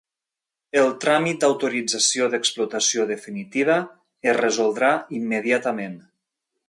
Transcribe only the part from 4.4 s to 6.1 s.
resoldrà immediatament.